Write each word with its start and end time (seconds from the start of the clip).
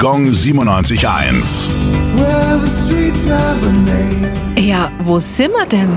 Gong 0.00 0.30
97.1. 0.30 1.68
Well, 2.14 2.60
the 2.60 2.70
streets 2.70 3.26
have 3.26 3.66
a 3.66 3.72
name. 3.72 4.30
Ja, 4.56 4.92
wo 5.00 5.18
sind 5.18 5.52
wir 5.52 5.66
denn? 5.66 5.90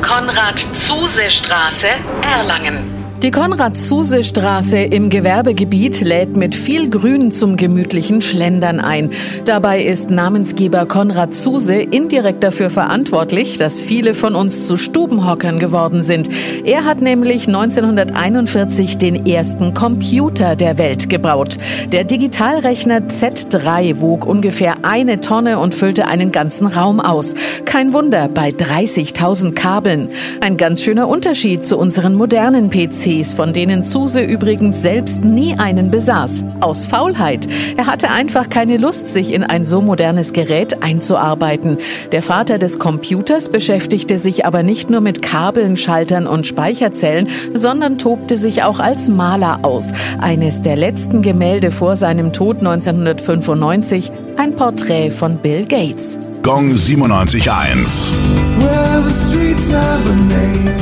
Konrad-Zuse-Straße, 0.00 1.88
Erlangen. 2.22 3.01
Die 3.22 3.30
Konrad-Zuse-Straße 3.30 4.78
im 4.78 5.08
Gewerbegebiet 5.08 6.00
lädt 6.00 6.36
mit 6.36 6.56
viel 6.56 6.90
Grün 6.90 7.30
zum 7.30 7.56
gemütlichen 7.56 8.20
Schlendern 8.20 8.80
ein. 8.80 9.10
Dabei 9.44 9.84
ist 9.84 10.10
Namensgeber 10.10 10.86
Konrad 10.86 11.32
Zuse 11.32 11.76
indirekt 11.76 12.42
dafür 12.42 12.68
verantwortlich, 12.68 13.58
dass 13.58 13.80
viele 13.80 14.14
von 14.14 14.34
uns 14.34 14.66
zu 14.66 14.76
Stubenhockern 14.76 15.60
geworden 15.60 16.02
sind. 16.02 16.30
Er 16.64 16.84
hat 16.84 17.00
nämlich 17.00 17.46
1941 17.46 18.98
den 18.98 19.24
ersten 19.24 19.72
Computer 19.72 20.56
der 20.56 20.76
Welt 20.76 21.08
gebaut. 21.08 21.58
Der 21.92 22.02
Digitalrechner 22.02 23.02
Z3 23.02 24.00
wog 24.00 24.26
ungefähr 24.26 24.78
eine 24.82 25.20
Tonne 25.20 25.60
und 25.60 25.76
füllte 25.76 26.08
einen 26.08 26.32
ganzen 26.32 26.66
Raum 26.66 26.98
aus. 26.98 27.36
Kein 27.66 27.92
Wunder 27.92 28.28
bei 28.28 28.48
30.000 28.48 29.52
Kabeln. 29.52 30.08
Ein 30.40 30.56
ganz 30.56 30.82
schöner 30.82 31.06
Unterschied 31.06 31.64
zu 31.64 31.78
unseren 31.78 32.16
modernen 32.16 32.68
PCs, 32.68 33.11
von 33.12 33.52
denen 33.52 33.84
Zuse 33.84 34.22
übrigens 34.22 34.80
selbst 34.80 35.22
nie 35.22 35.54
einen 35.58 35.90
besaß. 35.90 36.44
Aus 36.60 36.86
Faulheit. 36.86 37.46
Er 37.76 37.86
hatte 37.86 38.10
einfach 38.10 38.48
keine 38.48 38.78
Lust, 38.78 39.08
sich 39.08 39.34
in 39.34 39.44
ein 39.44 39.64
so 39.64 39.82
modernes 39.82 40.32
Gerät 40.32 40.82
einzuarbeiten. 40.82 41.78
Der 42.10 42.22
Vater 42.22 42.58
des 42.58 42.78
Computers 42.78 43.50
beschäftigte 43.50 44.16
sich 44.16 44.46
aber 44.46 44.62
nicht 44.62 44.88
nur 44.88 45.02
mit 45.02 45.20
Kabeln, 45.20 45.76
Schaltern 45.76 46.26
und 46.26 46.46
Speicherzellen, 46.46 47.28
sondern 47.52 47.98
tobte 47.98 48.36
sich 48.36 48.62
auch 48.62 48.78
als 48.78 49.08
Maler 49.08 49.60
aus. 49.62 49.92
Eines 50.18 50.62
der 50.62 50.76
letzten 50.76 51.20
Gemälde 51.20 51.70
vor 51.70 51.96
seinem 51.96 52.32
Tod 52.32 52.58
1995, 52.58 54.10
ein 54.38 54.56
Porträt 54.56 55.10
von 55.10 55.36
Bill 55.36 55.66
Gates. 55.66 56.16
Gong 56.42 56.72
97.1. 56.72 58.10
Well, 58.58 59.02
the 59.02 59.28
streets 59.28 59.70
have 59.70 60.08
a 60.08 60.14
name. 60.14 60.81